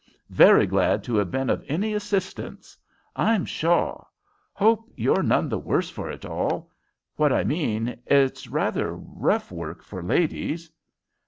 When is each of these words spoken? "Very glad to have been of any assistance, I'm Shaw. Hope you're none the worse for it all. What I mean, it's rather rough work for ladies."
"Very 0.31 0.65
glad 0.65 1.03
to 1.03 1.15
have 1.17 1.29
been 1.29 1.47
of 1.47 1.63
any 1.67 1.93
assistance, 1.93 2.75
I'm 3.15 3.45
Shaw. 3.45 4.03
Hope 4.51 4.89
you're 4.95 5.21
none 5.21 5.47
the 5.47 5.59
worse 5.59 5.91
for 5.91 6.09
it 6.09 6.25
all. 6.25 6.71
What 7.17 7.31
I 7.31 7.43
mean, 7.43 7.99
it's 8.07 8.47
rather 8.47 8.95
rough 8.95 9.51
work 9.51 9.83
for 9.83 10.01
ladies." 10.01 10.71